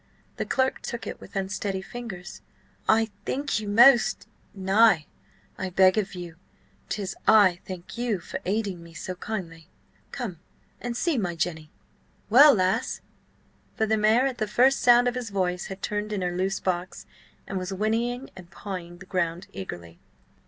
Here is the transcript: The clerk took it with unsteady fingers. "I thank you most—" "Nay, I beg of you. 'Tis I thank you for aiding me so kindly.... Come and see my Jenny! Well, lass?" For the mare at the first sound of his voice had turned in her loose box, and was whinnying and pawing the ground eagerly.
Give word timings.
The 0.37 0.47
clerk 0.47 0.81
took 0.81 1.05
it 1.05 1.21
with 1.21 1.35
unsteady 1.35 1.83
fingers. 1.83 2.41
"I 2.89 3.11
thank 3.23 3.59
you 3.59 3.67
most—" 3.69 4.25
"Nay, 4.55 5.05
I 5.59 5.69
beg 5.69 5.95
of 5.99 6.15
you. 6.15 6.37
'Tis 6.89 7.15
I 7.27 7.59
thank 7.67 7.99
you 7.99 8.17
for 8.19 8.39
aiding 8.43 8.81
me 8.81 8.95
so 8.95 9.13
kindly.... 9.13 9.69
Come 10.11 10.39
and 10.81 10.97
see 10.97 11.19
my 11.19 11.35
Jenny! 11.35 11.69
Well, 12.31 12.55
lass?" 12.55 13.01
For 13.75 13.85
the 13.85 13.95
mare 13.95 14.25
at 14.25 14.39
the 14.39 14.47
first 14.47 14.79
sound 14.81 15.07
of 15.07 15.13
his 15.13 15.29
voice 15.29 15.67
had 15.67 15.83
turned 15.83 16.11
in 16.11 16.23
her 16.23 16.35
loose 16.35 16.59
box, 16.59 17.05
and 17.45 17.59
was 17.59 17.71
whinnying 17.71 18.31
and 18.35 18.49
pawing 18.49 18.97
the 18.97 19.05
ground 19.05 19.45
eagerly. 19.53 19.99